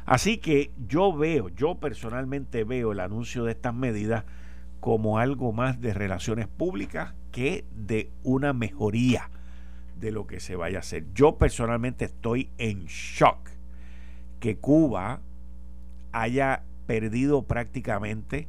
Así 0.04 0.38
que 0.38 0.70
yo 0.86 1.12
veo, 1.12 1.48
yo 1.48 1.76
personalmente 1.76 2.62
veo 2.62 2.92
el 2.92 3.00
anuncio 3.00 3.44
de 3.44 3.52
estas 3.52 3.74
medidas 3.74 4.24
como 4.86 5.18
algo 5.18 5.50
más 5.50 5.80
de 5.80 5.92
relaciones 5.92 6.46
públicas 6.46 7.12
que 7.32 7.64
de 7.74 8.08
una 8.22 8.52
mejoría 8.52 9.30
de 9.98 10.12
lo 10.12 10.28
que 10.28 10.38
se 10.38 10.54
vaya 10.54 10.76
a 10.76 10.80
hacer. 10.82 11.06
Yo 11.12 11.38
personalmente 11.38 12.04
estoy 12.04 12.50
en 12.56 12.84
shock 12.84 13.50
que 14.38 14.58
Cuba 14.58 15.22
haya 16.12 16.62
perdido 16.86 17.42
prácticamente 17.42 18.46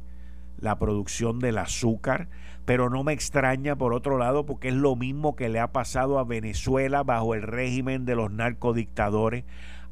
la 0.60 0.78
producción 0.78 1.40
del 1.40 1.58
azúcar, 1.58 2.28
pero 2.64 2.88
no 2.88 3.02
me 3.02 3.14
extraña 3.14 3.74
por 3.74 3.92
otro 3.92 4.16
lado 4.16 4.46
porque 4.46 4.68
es 4.68 4.74
lo 4.74 4.94
mismo 4.94 5.34
que 5.34 5.48
le 5.48 5.58
ha 5.58 5.72
pasado 5.72 6.20
a 6.20 6.24
Venezuela 6.24 7.02
bajo 7.02 7.34
el 7.34 7.42
régimen 7.42 8.04
de 8.04 8.14
los 8.14 8.30
narcodictadores. 8.30 9.42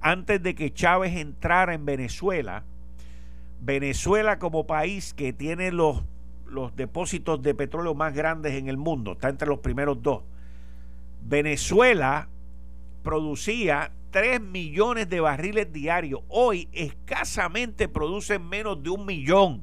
Antes 0.01 0.41
de 0.45 0.55
que 0.55 0.73
Chávez 0.73 1.17
entrara 1.17 1.75
en 1.75 1.85
Venezuela, 1.85 2.63
Venezuela 3.61 4.39
como 4.39 4.69
país 4.69 5.13
que 5.13 5.33
tiene 5.33 5.73
los 5.73 6.05
los 6.49 6.75
depósitos 6.77 7.43
de 7.43 7.55
petróleo 7.55 7.95
más 7.95 8.15
grandes 8.15 8.55
en 8.55 8.69
el 8.69 8.77
mundo, 8.77 9.13
está 9.13 9.29
entre 9.29 9.49
los 9.49 9.59
primeros 9.61 10.03
dos. 10.03 10.23
Venezuela 11.23 12.29
producía 13.03 13.93
3 14.11 14.41
millones 14.41 15.09
de 15.09 15.21
barriles 15.21 15.73
diarios, 15.73 16.23
hoy 16.29 16.69
escasamente 16.73 17.89
producen 17.89 18.49
menos 18.49 18.83
de 18.83 18.91
un 18.91 19.05
millón. 19.05 19.63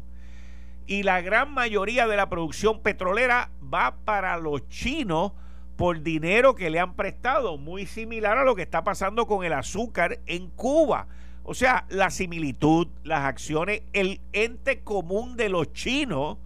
Y 0.86 1.04
la 1.04 1.22
gran 1.22 1.54
mayoría 1.54 2.08
de 2.08 2.18
la 2.18 2.30
producción 2.30 2.82
petrolera 2.82 3.50
va 3.74 3.96
para 4.04 4.38
los 4.38 4.68
chinos 4.68 5.32
por 5.76 6.04
dinero 6.04 6.56
que 6.56 6.70
le 6.70 6.80
han 6.80 6.96
prestado, 6.96 7.58
muy 7.58 7.86
similar 7.86 8.38
a 8.38 8.44
lo 8.44 8.56
que 8.56 8.62
está 8.62 8.84
pasando 8.84 9.26
con 9.26 9.44
el 9.44 9.54
azúcar 9.54 10.20
en 10.26 10.50
Cuba. 10.50 11.08
O 11.44 11.54
sea, 11.54 11.86
la 11.90 12.10
similitud, 12.10 12.88
las 13.04 13.22
acciones, 13.22 13.84
el 13.94 14.22
ente 14.34 14.82
común 14.82 15.36
de 15.36 15.50
los 15.50 15.74
chinos 15.74 16.38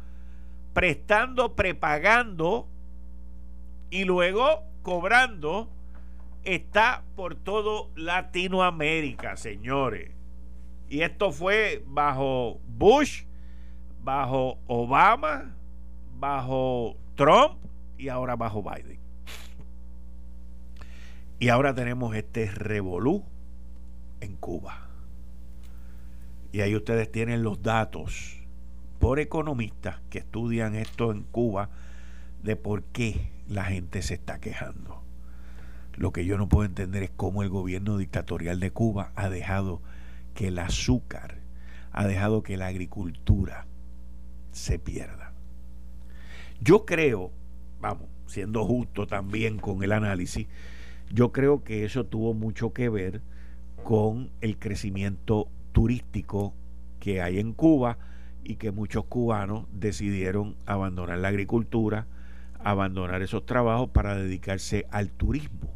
prestando, 0.78 1.56
prepagando 1.56 2.68
y 3.90 4.04
luego 4.04 4.62
cobrando 4.84 5.68
está 6.44 7.02
por 7.16 7.34
todo 7.34 7.90
Latinoamérica, 7.96 9.38
señores. 9.38 10.12
Y 10.88 11.02
esto 11.02 11.32
fue 11.32 11.84
bajo 11.88 12.60
Bush, 12.68 13.24
bajo 14.04 14.60
Obama, 14.68 15.56
bajo 16.20 16.96
Trump 17.16 17.58
y 17.98 18.10
ahora 18.10 18.36
bajo 18.36 18.62
Biden. 18.62 19.00
Y 21.40 21.50
ahora 21.50 21.74
tenemos 21.74 22.16
este 22.16 22.52
revolú 22.52 23.24
en 24.22 24.36
Cuba. 24.36 24.78
Y 26.52 26.62
ahí 26.62 26.76
ustedes 26.76 27.12
tienen 27.12 27.42
los 27.42 27.64
datos 27.64 28.37
economistas 29.16 30.02
que 30.10 30.20
estudian 30.20 30.76
esto 30.76 31.12
en 31.12 31.24
Cuba 31.24 31.70
de 32.44 32.56
por 32.56 32.84
qué 32.84 33.32
la 33.48 33.64
gente 33.64 34.02
se 34.02 34.16
está 34.16 34.40
quejando. 34.40 35.02
Lo 35.96 36.12
que 36.12 36.26
yo 36.26 36.38
no 36.38 36.48
puedo 36.48 36.66
entender 36.66 37.04
es 37.04 37.12
cómo 37.16 37.42
el 37.42 37.50
gobierno 37.50 37.98
dictatorial 37.98 38.60
de 38.60 38.72
Cuba 38.72 39.12
ha 39.16 39.30
dejado 39.30 39.82
que 40.36 40.50
el 40.50 40.60
azúcar, 40.60 41.40
ha 41.92 42.06
dejado 42.06 42.44
que 42.44 42.58
la 42.58 42.68
agricultura 42.68 43.66
se 44.52 44.78
pierda. 44.78 45.34
Yo 46.62 46.86
creo, 46.86 47.32
vamos, 47.80 48.08
siendo 48.28 48.66
justo 48.66 49.08
también 49.08 49.58
con 49.58 49.84
el 49.84 49.92
análisis, 49.92 50.48
yo 51.12 51.32
creo 51.32 51.64
que 51.64 51.86
eso 51.86 52.06
tuvo 52.06 52.34
mucho 52.34 52.74
que 52.74 52.90
ver 52.90 53.22
con 53.84 54.30
el 54.42 54.58
crecimiento 54.60 55.48
turístico 55.72 56.54
que 57.00 57.22
hay 57.22 57.40
en 57.40 57.54
Cuba, 57.54 57.98
y 58.48 58.56
que 58.56 58.72
muchos 58.72 59.04
cubanos 59.04 59.66
decidieron 59.74 60.56
abandonar 60.66 61.18
la 61.18 61.28
agricultura, 61.28 62.08
abandonar 62.64 63.22
esos 63.22 63.46
trabajos 63.46 63.90
para 63.90 64.16
dedicarse 64.16 64.88
al 64.90 65.12
turismo, 65.12 65.74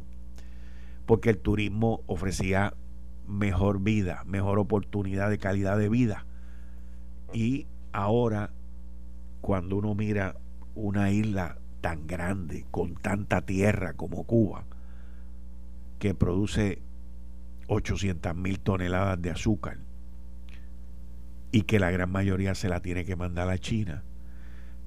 porque 1.06 1.32
el 1.32 1.38
turismo 1.38 2.02
ofrecía 2.08 2.74
mejor 3.28 3.82
vida, 3.82 4.24
mejor 4.26 4.58
oportunidad 4.58 5.30
de 5.30 5.38
calidad 5.38 5.78
de 5.78 5.90
vida. 5.90 6.26
Y 7.34 7.68
ahora, 7.92 8.52
cuando 9.42 9.76
uno 9.76 9.94
mira 9.94 10.38
una 10.74 11.12
isla 11.12 11.58
tan 11.82 12.08
grande, 12.08 12.66
con 12.72 12.96
tanta 12.96 13.42
tierra 13.42 13.96
como 13.96 14.24
Cuba, 14.24 14.64
que 16.00 16.16
produce 16.16 16.82
800 17.68 18.34
mil 18.34 18.62
toneladas 18.62 19.22
de 19.22 19.32
azúcar, 19.32 19.78
y 21.52 21.64
que 21.64 21.80
la 21.80 21.92
gran 21.92 22.12
mayoría 22.12 22.56
se 22.56 22.70
la 22.70 22.82
tiene 22.82 23.06
que 23.06 23.16
mandar 23.16 23.50
a 23.50 23.58
China, 23.58 24.04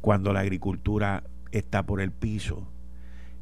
cuando 0.00 0.32
la 0.32 0.40
agricultura 0.40 1.24
está 1.50 1.84
por 1.84 2.00
el 2.00 2.10
piso 2.10 2.68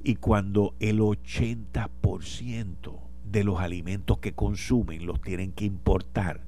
y 0.05 0.17
cuando 0.17 0.75
el 0.81 1.01
80% 1.01 3.01
de 3.25 3.45
los 3.45 3.61
alimentos 3.61 4.19
que 4.19 4.33
consumen 4.33 5.07
los 5.07 5.21
tienen 5.21 5.53
que 5.53 5.65
importar, 5.65 6.41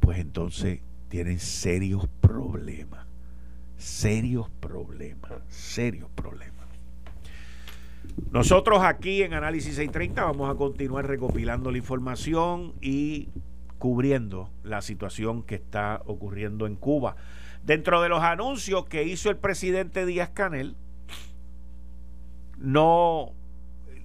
pues 0.00 0.18
entonces 0.18 0.80
tienen 1.08 1.38
serios 1.38 2.08
problemas, 2.20 3.06
serios 3.76 4.50
problemas, 4.60 5.32
serios 5.48 6.10
problemas. 6.14 6.54
Nosotros 8.30 8.82
aquí 8.82 9.22
en 9.22 9.32
Análisis 9.32 9.76
630 9.76 10.24
vamos 10.24 10.50
a 10.50 10.56
continuar 10.56 11.06
recopilando 11.06 11.70
la 11.70 11.78
información 11.78 12.74
y 12.80 13.28
cubriendo 13.78 14.50
la 14.62 14.82
situación 14.82 15.42
que 15.42 15.54
está 15.56 16.02
ocurriendo 16.06 16.66
en 16.66 16.76
Cuba. 16.76 17.16
Dentro 17.64 18.02
de 18.02 18.08
los 18.08 18.22
anuncios 18.22 18.86
que 18.86 19.04
hizo 19.04 19.30
el 19.30 19.36
presidente 19.36 20.06
Díaz 20.06 20.30
Canel, 20.30 20.76
no 22.58 23.32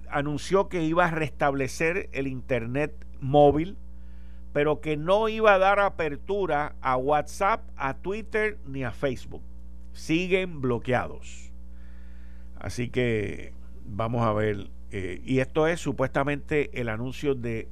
anunció 0.08 0.68
que 0.68 0.84
iba 0.84 1.06
a 1.06 1.10
restablecer 1.10 2.08
el 2.12 2.26
internet 2.26 2.92
móvil, 3.20 3.76
pero 4.52 4.80
que 4.80 4.96
no 4.96 5.28
iba 5.28 5.54
a 5.54 5.58
dar 5.58 5.78
apertura 5.78 6.74
a 6.80 6.96
WhatsApp, 6.96 7.62
a 7.76 7.94
Twitter 7.94 8.58
ni 8.66 8.84
a 8.84 8.90
Facebook. 8.90 9.42
Siguen 9.92 10.60
bloqueados. 10.60 11.52
Así 12.56 12.88
que 12.88 13.52
vamos 13.84 14.22
a 14.22 14.32
ver 14.32 14.68
Eh, 14.92 15.22
y 15.24 15.38
esto 15.38 15.68
es 15.68 15.80
supuestamente 15.80 16.80
el 16.80 16.88
anuncio 16.88 17.36
de 17.36 17.68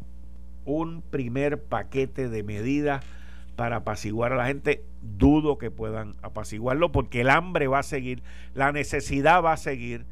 un 0.69 1.03
primer 1.03 1.63
paquete 1.63 2.29
de 2.29 2.43
medidas 2.43 3.05
para 3.57 3.77
apaciguar 3.77 4.33
a 4.33 4.37
la 4.37 4.47
gente. 4.47 4.85
Dudo 5.03 5.59
que 5.59 5.71
puedan 5.71 6.15
apaciguarlo 6.23 6.93
porque 6.93 7.23
el 7.23 7.31
hambre 7.31 7.67
va 7.67 7.81
a 7.81 7.83
seguir, 7.83 8.23
la 8.55 8.71
necesidad 8.73 9.43
va 9.43 9.53
a 9.53 9.57
seguir. 9.57 10.07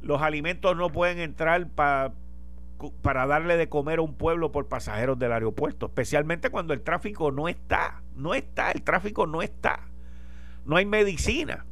Los 0.00 0.22
alimentos 0.22 0.76
no 0.76 0.90
pueden 0.90 1.18
entrar 1.18 1.68
para 1.68 2.12
para 3.02 3.26
darle 3.26 3.56
de 3.56 3.68
comer 3.68 3.98
a 3.98 4.02
un 4.02 4.14
pueblo 4.14 4.52
por 4.52 4.68
pasajeros 4.68 5.18
del 5.18 5.32
aeropuerto, 5.32 5.86
especialmente 5.86 6.50
cuando 6.50 6.74
el 6.74 6.82
tráfico 6.82 7.32
no 7.32 7.48
está, 7.48 8.02
no 8.14 8.34
está, 8.34 8.70
el 8.70 8.82
tráfico 8.82 9.26
no 9.26 9.42
está, 9.42 9.80
no 10.64 10.76
hay 10.76 10.86
medicina. 10.86 11.66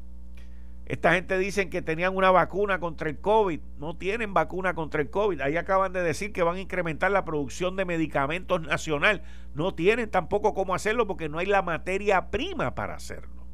Esta 0.87 1.15
gente 1.15 1.37
dicen 1.37 1.69
que 1.69 1.83
tenían 1.83 2.17
una 2.17 2.31
vacuna 2.31 2.79
contra 2.79 3.11
el 3.11 3.19
COVID, 3.19 3.61
no 3.79 3.97
tienen 3.97 4.35
vacuna 4.35 4.75
contra 4.75 5.03
el 5.03 5.11
COVID. 5.11 5.41
Ahí 5.41 5.57
acaban 5.57 5.93
de 5.93 6.01
decir 6.01 6.33
que 6.33 6.45
van 6.45 6.57
a 6.57 6.61
incrementar 6.61 7.11
la 7.11 7.25
producción 7.25 7.75
de 7.75 7.85
medicamentos 7.85 8.63
nacional, 8.63 9.23
no 9.55 9.75
tienen 9.75 10.09
tampoco 10.09 10.55
cómo 10.55 10.77
hacerlo 10.77 11.09
porque 11.09 11.29
no 11.29 11.39
hay 11.39 11.47
la 11.47 11.63
materia 11.63 12.31
prima 12.31 12.77
para 12.77 12.95
hacerlo. 12.95 13.47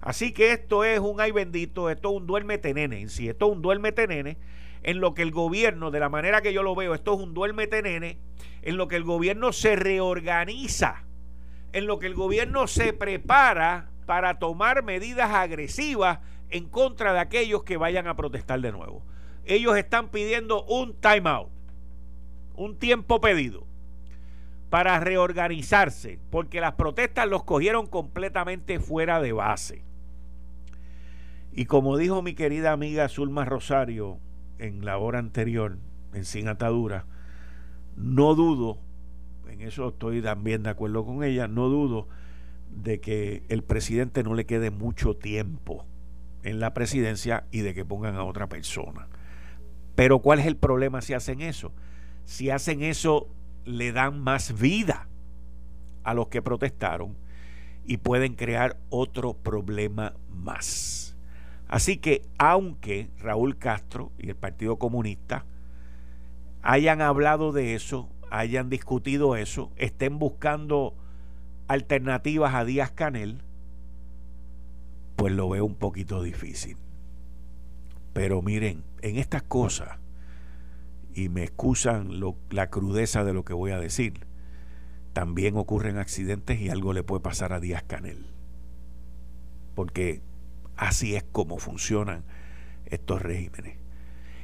Así 0.00 0.32
que 0.32 0.52
esto 0.52 0.82
es 0.82 0.98
un 0.98 1.20
ay 1.20 1.30
bendito, 1.30 1.90
esto 1.90 2.10
es 2.10 2.16
un 2.16 2.26
duerme 2.26 2.58
tenene 2.58 3.00
en 3.00 3.10
sí, 3.10 3.28
esto 3.28 3.46
es 3.46 3.52
un 3.52 3.62
duerme 3.62 3.92
tenene 3.92 4.38
en 4.82 5.00
lo 5.00 5.14
que 5.14 5.22
el 5.22 5.30
gobierno, 5.30 5.90
de 5.90 6.00
la 6.00 6.08
manera 6.08 6.40
que 6.40 6.52
yo 6.52 6.62
lo 6.62 6.74
veo, 6.74 6.94
esto 6.94 7.14
es 7.14 7.20
un 7.20 7.34
duérmete 7.34 7.82
nene, 7.82 8.18
en 8.62 8.76
lo 8.76 8.88
que 8.88 8.96
el 8.96 9.04
gobierno 9.04 9.52
se 9.52 9.76
reorganiza, 9.76 11.04
en 11.72 11.86
lo 11.86 11.98
que 11.98 12.06
el 12.06 12.14
gobierno 12.14 12.66
se 12.66 12.92
prepara 12.92 13.90
para 14.06 14.38
tomar 14.38 14.82
medidas 14.82 15.30
agresivas 15.30 16.18
en 16.52 16.68
contra 16.68 17.12
de 17.12 17.18
aquellos 17.18 17.64
que 17.64 17.76
vayan 17.76 18.06
a 18.06 18.14
protestar 18.14 18.60
de 18.60 18.72
nuevo. 18.72 19.02
Ellos 19.44 19.76
están 19.76 20.10
pidiendo 20.10 20.64
un 20.66 20.94
time 20.94 21.28
out, 21.28 21.48
un 22.54 22.76
tiempo 22.76 23.20
pedido 23.20 23.66
para 24.70 25.00
reorganizarse, 25.00 26.18
porque 26.30 26.60
las 26.60 26.74
protestas 26.74 27.28
los 27.28 27.42
cogieron 27.44 27.86
completamente 27.86 28.78
fuera 28.78 29.20
de 29.20 29.32
base. 29.32 29.82
Y 31.52 31.64
como 31.64 31.96
dijo 31.96 32.22
mi 32.22 32.34
querida 32.34 32.72
amiga 32.72 33.08
Zulma 33.08 33.44
Rosario, 33.44 34.18
en 34.58 34.84
la 34.84 34.98
hora 34.98 35.18
anterior, 35.18 35.78
en 36.14 36.24
Sin 36.24 36.48
Atadura, 36.48 37.06
no 37.96 38.34
dudo, 38.34 38.78
en 39.48 39.62
eso 39.62 39.88
estoy 39.88 40.22
también 40.22 40.62
de 40.62 40.70
acuerdo 40.70 41.04
con 41.04 41.24
ella, 41.24 41.48
no 41.48 41.68
dudo 41.68 42.08
de 42.70 43.00
que 43.00 43.42
el 43.48 43.62
presidente 43.62 44.22
no 44.22 44.34
le 44.34 44.46
quede 44.46 44.70
mucho 44.70 45.14
tiempo 45.14 45.84
en 46.42 46.60
la 46.60 46.74
presidencia 46.74 47.44
y 47.50 47.60
de 47.60 47.74
que 47.74 47.84
pongan 47.84 48.16
a 48.16 48.24
otra 48.24 48.48
persona. 48.48 49.08
Pero 49.94 50.20
¿cuál 50.20 50.38
es 50.38 50.46
el 50.46 50.56
problema 50.56 51.02
si 51.02 51.14
hacen 51.14 51.40
eso? 51.40 51.72
Si 52.24 52.50
hacen 52.50 52.82
eso, 52.82 53.28
le 53.64 53.92
dan 53.92 54.20
más 54.20 54.58
vida 54.58 55.08
a 56.04 56.14
los 56.14 56.28
que 56.28 56.42
protestaron 56.42 57.16
y 57.84 57.98
pueden 57.98 58.34
crear 58.34 58.76
otro 58.90 59.34
problema 59.34 60.14
más. 60.30 61.16
Así 61.68 61.96
que 61.96 62.22
aunque 62.38 63.10
Raúl 63.18 63.56
Castro 63.56 64.12
y 64.18 64.28
el 64.28 64.36
Partido 64.36 64.76
Comunista 64.76 65.44
hayan 66.62 67.00
hablado 67.00 67.52
de 67.52 67.74
eso, 67.74 68.08
hayan 68.30 68.68
discutido 68.70 69.36
eso, 69.36 69.72
estén 69.76 70.18
buscando 70.18 70.94
alternativas 71.68 72.54
a 72.54 72.64
Díaz 72.64 72.90
Canel, 72.90 73.42
pues 75.16 75.32
lo 75.32 75.48
veo 75.48 75.64
un 75.64 75.74
poquito 75.74 76.22
difícil. 76.22 76.76
Pero 78.12 78.42
miren, 78.42 78.84
en 79.00 79.16
estas 79.16 79.42
cosas, 79.42 79.98
y 81.14 81.28
me 81.28 81.42
excusan 81.42 82.20
la 82.50 82.70
crudeza 82.70 83.24
de 83.24 83.34
lo 83.34 83.44
que 83.44 83.54
voy 83.54 83.70
a 83.72 83.78
decir, 83.78 84.26
también 85.12 85.56
ocurren 85.56 85.98
accidentes 85.98 86.60
y 86.60 86.70
algo 86.70 86.92
le 86.92 87.02
puede 87.02 87.20
pasar 87.20 87.52
a 87.52 87.60
Díaz 87.60 87.82
Canel. 87.82 88.26
Porque 89.74 90.22
Así 90.76 91.14
es 91.14 91.22
como 91.22 91.58
funcionan 91.58 92.24
estos 92.86 93.22
regímenes. 93.22 93.76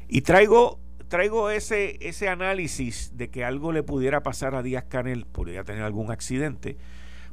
Y 0.09 0.23
traigo, 0.23 0.79
traigo 1.09 1.51
ese, 1.51 1.99
ese 2.01 2.29
análisis 2.29 3.17
de 3.17 3.29
que 3.29 3.45
algo 3.45 3.73
le 3.73 3.83
pudiera 3.83 4.23
pasar 4.23 4.55
a 4.55 4.63
Díaz 4.63 4.85
Canel, 4.85 5.27
podría 5.27 5.65
tener 5.65 5.83
algún 5.83 6.11
accidente, 6.11 6.77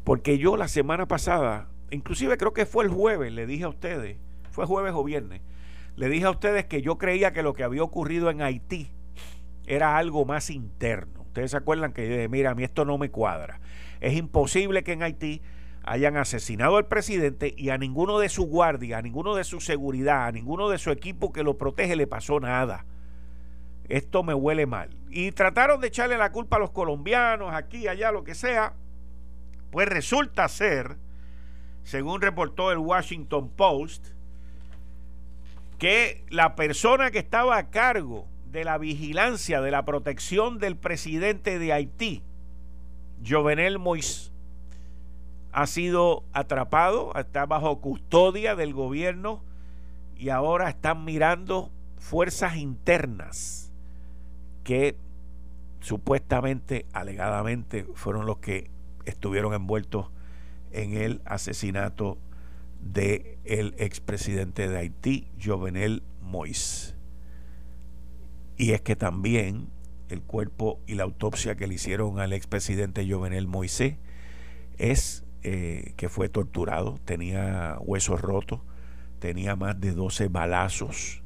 porque 0.03 0.37
yo 0.37 0.57
la 0.57 0.67
semana 0.67 1.07
pasada, 1.07 1.67
inclusive 1.91 2.37
creo 2.37 2.53
que 2.53 2.65
fue 2.65 2.85
el 2.85 2.89
jueves, 2.89 3.31
le 3.31 3.45
dije 3.45 3.63
a 3.63 3.69
ustedes, 3.69 4.17
fue 4.51 4.65
jueves 4.65 4.93
o 4.95 5.03
viernes, 5.03 5.41
le 5.95 6.09
dije 6.09 6.25
a 6.25 6.31
ustedes 6.31 6.65
que 6.65 6.81
yo 6.81 6.97
creía 6.97 7.31
que 7.31 7.43
lo 7.43 7.53
que 7.53 7.63
había 7.63 7.83
ocurrido 7.83 8.29
en 8.29 8.41
Haití 8.41 8.91
era 9.65 9.97
algo 9.97 10.25
más 10.25 10.49
interno. 10.49 11.21
Ustedes 11.21 11.51
se 11.51 11.57
acuerdan 11.57 11.93
que 11.93 12.07
yo 12.07 12.13
dije, 12.13 12.29
mira, 12.29 12.51
a 12.51 12.55
mí 12.55 12.63
esto 12.63 12.85
no 12.85 12.97
me 12.97 13.09
cuadra. 13.09 13.59
Es 14.01 14.13
imposible 14.15 14.83
que 14.83 14.93
en 14.93 15.03
Haití 15.03 15.41
hayan 15.83 16.17
asesinado 16.17 16.77
al 16.77 16.87
presidente 16.87 17.53
y 17.55 17.69
a 17.69 17.77
ninguno 17.77 18.19
de 18.19 18.29
su 18.29 18.45
guardia, 18.47 18.97
a 18.97 19.01
ninguno 19.01 19.35
de 19.35 19.43
su 19.43 19.61
seguridad, 19.61 20.25
a 20.25 20.31
ninguno 20.31 20.69
de 20.69 20.77
su 20.77 20.91
equipo 20.91 21.31
que 21.31 21.43
lo 21.43 21.57
protege 21.57 21.95
le 21.95 22.07
pasó 22.07 22.39
nada. 22.39 22.85
Esto 23.87 24.23
me 24.23 24.33
huele 24.33 24.65
mal. 24.65 24.89
Y 25.09 25.31
trataron 25.31 25.79
de 25.79 25.87
echarle 25.87 26.17
la 26.17 26.31
culpa 26.31 26.55
a 26.55 26.59
los 26.59 26.71
colombianos, 26.71 27.53
aquí, 27.53 27.87
allá, 27.87 28.11
lo 28.11 28.23
que 28.23 28.33
sea. 28.33 28.73
Pues 29.69 29.87
resulta 29.87 30.47
ser, 30.47 30.97
según 31.85 32.19
reportó 32.19 32.71
el 32.71 32.79
Washington 32.79 33.47
Post, 33.47 34.07
que 35.77 36.25
la 36.29 36.55
persona 36.55 37.11
que 37.11 37.19
estaba 37.19 37.57
a 37.57 37.69
cargo 37.69 38.25
de 38.51 38.63
la 38.63 38.79
vigilancia, 38.79 39.61
de 39.61 39.69
la 39.69 39.85
protección 39.85 40.57
del 40.57 40.77
presidente 40.77 41.59
de 41.59 41.73
Haití, 41.73 42.23
Jovenel 43.25 43.77
Moïse, 43.77 44.31
ha 45.51 45.67
sido 45.67 46.23
atrapado, 46.33 47.13
está 47.15 47.45
bajo 47.45 47.79
custodia 47.79 48.55
del 48.55 48.73
gobierno 48.73 49.43
y 50.17 50.29
ahora 50.29 50.69
están 50.69 51.05
mirando 51.05 51.69
fuerzas 51.99 52.57
internas 52.57 53.71
que 54.63 54.97
supuestamente, 55.81 56.87
alegadamente, 56.93 57.85
fueron 57.93 58.25
los 58.25 58.39
que 58.39 58.71
estuvieron 59.05 59.53
envueltos 59.53 60.07
en 60.75 60.97
el 60.97 61.21
asesinato 61.25 62.17
del 62.81 63.37
el 63.45 63.73
expresidente 63.77 64.67
de 64.67 64.77
Haití, 64.77 65.27
Jovenel 65.43 66.03
Moïse. 66.21 66.95
Y 68.57 68.71
es 68.71 68.81
que 68.81 68.95
también 68.95 69.69
el 70.09 70.21
cuerpo 70.21 70.79
y 70.87 70.95
la 70.95 71.03
autopsia 71.03 71.55
que 71.55 71.67
le 71.67 71.75
hicieron 71.75 72.19
al 72.19 72.33
expresidente 72.33 73.09
Jovenel 73.09 73.47
Moïse 73.47 73.97
es 74.77 75.25
eh, 75.43 75.93
que 75.97 76.09
fue 76.09 76.29
torturado, 76.29 76.99
tenía 77.05 77.77
huesos 77.81 78.21
rotos, 78.21 78.61
tenía 79.19 79.55
más 79.55 79.79
de 79.79 79.91
12 79.91 80.27
balazos 80.27 81.21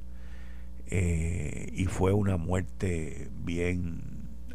eh, 0.88 1.70
y 1.74 1.86
fue 1.86 2.14
una 2.14 2.38
muerte 2.38 3.30
bien 3.44 4.02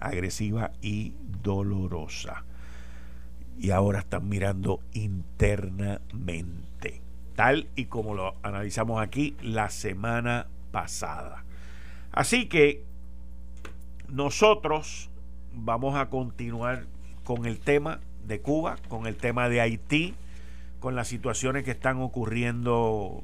agresiva 0.01 0.73
y 0.83 1.15
dolorosa. 1.43 2.45
Y 3.59 3.71
ahora 3.71 4.01
están 4.01 4.29
mirando 4.29 4.81
internamente, 4.93 7.01
tal 7.35 7.69
y 7.77 7.87
como 7.87 8.15
lo 8.15 8.35
analizamos 8.43 9.01
aquí 9.01 9.37
la 9.43 9.71
semana 9.71 10.49
pasada. 10.71 11.45
Así 12.13 12.47
que 12.47 12.83
nosotros 14.09 15.09
vamos 15.53 15.97
a 15.97 16.11
continuar 16.11 16.85
con 17.25 17.47
el 17.47 17.59
tema 17.59 18.01
de 18.27 18.41
Cuba, 18.41 18.77
con 18.89 19.07
el 19.07 19.17
tema 19.17 19.49
de 19.49 19.61
Haití, 19.61 20.15
con 20.81 20.95
las 20.95 21.09
situaciones 21.09 21.65
que 21.65 21.71
están 21.71 22.01
ocurriendo 22.01 23.23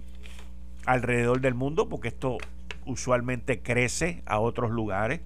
alrededor 0.86 1.40
del 1.40 1.54
mundo, 1.54 1.88
porque 1.88 2.08
esto 2.08 2.38
usualmente 2.86 3.60
crece 3.60 4.22
a 4.26 4.38
otros 4.38 4.70
lugares 4.70 5.20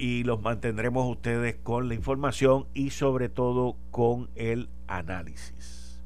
y 0.00 0.24
los 0.24 0.40
mantendremos 0.40 1.06
ustedes 1.10 1.56
con 1.56 1.88
la 1.88 1.94
información 1.94 2.64
y 2.72 2.88
sobre 2.88 3.28
todo 3.28 3.76
con 3.90 4.30
el 4.34 4.70
análisis. 4.86 6.02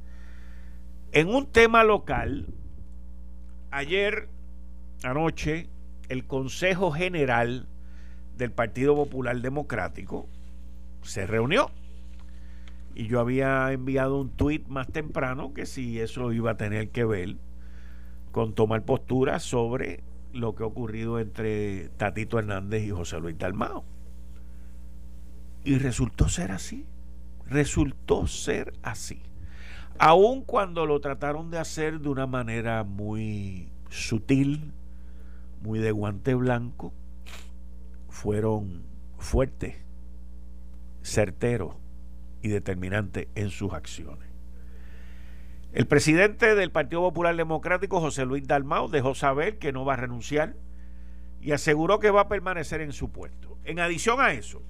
En 1.13 1.29
un 1.29 1.47
tema 1.47 1.85
local, 1.85 2.49
ayer 3.71 4.29
anoche 5.05 5.69
el 6.09 6.27
Consejo 6.27 6.91
General 6.91 7.69
del 8.37 8.51
Partido 8.51 8.97
Popular 8.97 9.41
Democrático 9.41 10.27
se 11.03 11.25
reunió 11.29 11.71
y 12.97 13.07
yo 13.07 13.21
había 13.21 13.71
enviado 13.71 14.21
un 14.21 14.31
tuit 14.31 14.67
más 14.67 14.89
temprano 14.89 15.55
que 15.55 15.67
si 15.67 16.01
eso 16.01 16.33
iba 16.33 16.51
a 16.51 16.57
tener 16.57 16.89
que 16.89 17.05
ver 17.05 17.37
con 18.33 18.57
tomar 18.57 18.83
postura 18.83 19.39
sobre 19.39 20.03
lo 20.35 20.55
que 20.55 20.63
ha 20.63 20.67
ocurrido 20.67 21.19
entre 21.19 21.89
Tatito 21.97 22.39
Hernández 22.39 22.83
y 22.85 22.91
José 22.91 23.19
Luis 23.21 23.39
Dalmao. 23.39 23.85
Y 25.65 25.79
resultó 25.79 26.29
ser 26.29 26.53
así. 26.53 26.87
Resultó 27.47 28.27
ser 28.27 28.75
así. 28.83 29.23
Aun 29.99 30.43
cuando 30.43 30.87
lo 30.87 31.01
trataron 31.01 31.51
de 31.51 31.59
hacer 31.59 32.01
de 32.01 32.09
una 32.09 32.27
manera 32.27 32.83
muy 32.85 33.71
sutil, 33.91 34.73
muy 35.63 35.79
de 35.79 35.93
guante 35.93 36.35
blanco, 36.35 36.93
fueron 38.09 38.83
fuertes, 39.19 39.77
certeros 41.03 41.77
y 42.43 42.49
determinantes 42.49 43.29
en 43.35 43.51
sus 43.51 43.73
acciones. 43.73 44.34
El 45.75 45.87
presidente 45.87 46.55
del 46.55 46.71
Partido 46.71 47.01
Popular 47.01 47.35
Democrático, 47.35 47.99
José 47.99 48.25
Luis 48.25 48.47
Dalmau, 48.47 48.89
dejó 48.89 49.17
saber 49.17 49.59
que 49.59 49.73
no 49.73 49.85
va 49.85 49.95
a 49.95 49.97
renunciar 49.97 50.55
y 51.41 51.51
aseguró 51.51 51.99
que 51.99 52.13
va 52.13 52.21
a 52.21 52.29
permanecer 52.29 52.81
en 52.81 52.93
su 52.93 53.11
puesto. 53.11 53.59
En 53.65 53.81
adición 53.81 54.21
a 54.21 54.31
eso, 54.35 54.63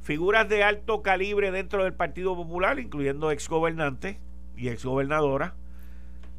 figuras 0.00 0.48
de 0.48 0.64
alto 0.64 1.00
calibre 1.00 1.52
dentro 1.52 1.84
del 1.84 1.94
Partido 1.94 2.34
Popular, 2.34 2.80
incluyendo 2.80 3.30
exgobernantes 3.30 4.16
y 4.56 4.66
exgobernadoras, 4.66 5.52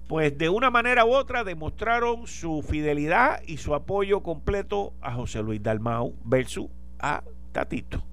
pues 0.10 0.38
de 0.38 0.50
una 0.50 0.70
manera 0.70 1.06
u 1.06 1.14
otra 1.14 1.46
demostraron 1.46 2.28
su 2.28 2.62
fidelidad 2.62 3.42
y 3.48 3.56
su 3.56 3.74
apoyo 3.74 4.22
completo 4.22 4.94
a 5.00 5.14
José 5.14 5.42
Luis 5.42 5.64
Dalmau 5.64 6.14
versus 6.26 6.68
a 7.00 7.24
Tatito. 7.54 8.04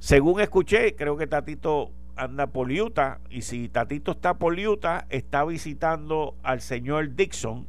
Según 0.00 0.40
escuché, 0.40 0.96
creo 0.96 1.16
que 1.16 1.28
Tatito 1.28 1.92
anda 2.18 2.48
por 2.48 2.70
Utah 2.70 3.20
y 3.30 3.42
si 3.42 3.68
Tatito 3.68 4.12
está 4.12 4.34
por 4.38 4.58
Utah, 4.58 5.06
está 5.08 5.44
visitando 5.44 6.34
al 6.42 6.60
señor 6.60 7.14
Dixon, 7.14 7.66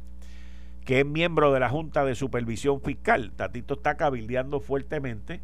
que 0.84 1.00
es 1.00 1.06
miembro 1.06 1.52
de 1.52 1.60
la 1.60 1.68
Junta 1.68 2.04
de 2.04 2.14
Supervisión 2.14 2.80
Fiscal. 2.80 3.32
Tatito 3.36 3.74
está 3.74 3.96
cabildeando 3.96 4.60
fuertemente 4.60 5.40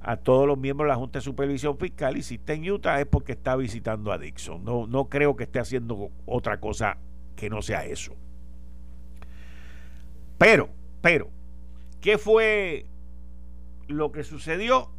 a 0.00 0.16
todos 0.16 0.46
los 0.46 0.58
miembros 0.58 0.86
de 0.86 0.90
la 0.90 0.96
Junta 0.96 1.18
de 1.18 1.24
Supervisión 1.24 1.76
Fiscal 1.78 2.16
y 2.16 2.22
si 2.22 2.36
está 2.36 2.54
en 2.54 2.70
Utah 2.70 3.00
es 3.00 3.06
porque 3.06 3.32
está 3.32 3.56
visitando 3.56 4.12
a 4.12 4.18
Dixon. 4.18 4.64
No, 4.64 4.86
no 4.86 5.08
creo 5.08 5.36
que 5.36 5.44
esté 5.44 5.58
haciendo 5.58 6.10
otra 6.26 6.58
cosa 6.58 6.98
que 7.36 7.50
no 7.50 7.62
sea 7.62 7.84
eso. 7.84 8.14
Pero, 10.38 10.70
pero, 11.02 11.28
¿qué 12.00 12.16
fue 12.16 12.86
lo 13.88 14.12
que 14.12 14.22
sucedió? 14.24 14.90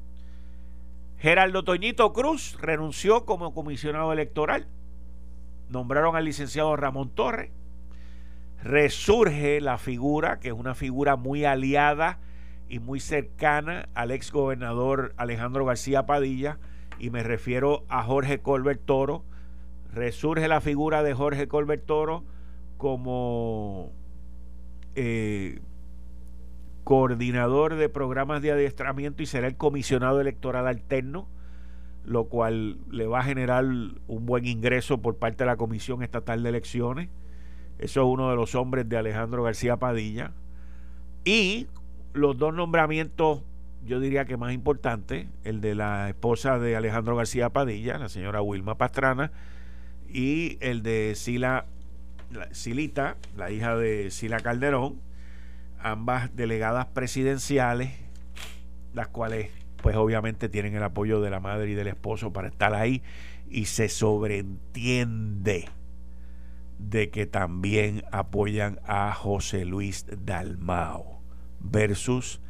Geraldo 1.19 1.65
Toñito 1.65 2.13
Cruz 2.13 2.57
renunció 2.61 3.25
como 3.25 3.53
comisionado 3.53 4.13
electoral. 4.13 4.67
Nombraron 5.67 6.15
al 6.15 6.23
licenciado 6.23 6.75
Ramón 6.77 7.09
Torres. 7.09 7.51
Resurge 8.63 9.59
la 9.59 9.77
figura, 9.77 10.39
que 10.39 10.47
es 10.49 10.53
una 10.53 10.75
figura 10.75 11.17
muy 11.17 11.43
aliada 11.43 12.19
y 12.69 12.79
muy 12.79 13.01
cercana 13.01 13.89
al 13.95 14.11
ex 14.11 14.31
gobernador 14.31 15.13
Alejandro 15.17 15.65
García 15.65 16.05
Padilla, 16.05 16.57
y 16.99 17.09
me 17.09 17.23
refiero 17.23 17.83
a 17.89 18.03
Jorge 18.03 18.39
Colbert 18.39 18.81
Toro. 18.85 19.25
Resurge 19.93 20.47
la 20.47 20.61
figura 20.61 21.03
de 21.03 21.13
Jorge 21.13 21.47
Colbert 21.47 21.85
Toro 21.85 22.23
como 22.77 23.91
eh, 24.95 25.59
coordinador 26.83 27.75
de 27.75 27.89
programas 27.89 28.41
de 28.41 28.51
adiestramiento 28.51 29.23
y 29.23 29.25
será 29.25 29.47
el 29.47 29.55
comisionado 29.55 30.21
electoral 30.21 30.67
alterno, 30.67 31.27
lo 32.05 32.25
cual 32.25 32.79
le 32.89 33.05
va 33.05 33.19
a 33.19 33.23
generar 33.23 33.65
un 33.65 34.25
buen 34.25 34.45
ingreso 34.45 34.99
por 34.99 35.17
parte 35.17 35.43
de 35.43 35.47
la 35.47 35.57
Comisión 35.57 36.01
Estatal 36.01 36.43
de 36.43 36.49
Elecciones. 36.49 37.09
Eso 37.77 38.01
es 38.01 38.07
uno 38.07 38.29
de 38.29 38.35
los 38.35 38.55
hombres 38.55 38.89
de 38.89 38.97
Alejandro 38.97 39.43
García 39.43 39.77
Padilla. 39.77 40.31
Y 41.23 41.67
los 42.13 42.37
dos 42.37 42.53
nombramientos, 42.53 43.43
yo 43.85 43.99
diría 43.99 44.25
que 44.25 44.37
más 44.37 44.53
importantes, 44.53 45.27
el 45.43 45.61
de 45.61 45.75
la 45.75 46.09
esposa 46.09 46.59
de 46.59 46.75
Alejandro 46.75 47.15
García 47.15 47.49
Padilla, 47.49 47.97
la 47.97 48.09
señora 48.09 48.41
Wilma 48.41 48.75
Pastrana, 48.77 49.31
y 50.11 50.57
el 50.61 50.81
de 50.81 51.13
Sila, 51.15 51.65
Silita, 52.51 53.17
la 53.37 53.51
hija 53.51 53.75
de 53.75 54.11
Sila 54.11 54.39
Calderón, 54.39 54.95
ambas 55.81 56.35
delegadas 56.35 56.87
presidenciales, 56.87 57.91
las 58.93 59.07
cuales 59.07 59.51
pues 59.81 59.95
obviamente 59.95 60.49
tienen 60.49 60.75
el 60.75 60.83
apoyo 60.83 61.21
de 61.21 61.29
la 61.29 61.39
madre 61.39 61.71
y 61.71 61.73
del 61.73 61.87
esposo 61.87 62.33
para 62.33 62.49
estar 62.49 62.73
ahí 62.73 63.01
y 63.49 63.65
se 63.65 63.89
sobreentiende 63.89 65.69
de 66.77 67.09
que 67.09 67.25
también 67.25 68.03
apoyan 68.11 68.79
a 68.85 69.13
José 69.13 69.65
Luis 69.65 70.05
Dalmao 70.25 71.21
versus 71.59 72.41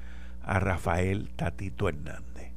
a 0.41 0.59
Rafael 0.59 1.31
Tatito 1.35 1.89
Hernández. 1.89 2.53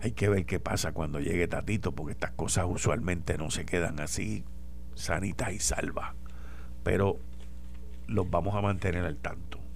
Hay 0.00 0.12
que 0.12 0.28
ver 0.28 0.46
qué 0.46 0.60
pasa 0.60 0.92
cuando 0.92 1.20
llegue 1.20 1.48
Tatito, 1.48 1.92
porque 1.92 2.12
estas 2.12 2.32
cosas 2.32 2.66
usualmente 2.68 3.38
no 3.38 3.50
se 3.50 3.64
quedan 3.64 4.00
así 4.00 4.44
sanitas 4.94 5.52
y 5.52 5.58
salvas. 5.58 6.14
Pero 6.84 7.18
los 8.06 8.30
vamos 8.30 8.54
a 8.54 8.60
mantener 8.60 9.04
al 9.04 9.16
tanto 9.16 9.65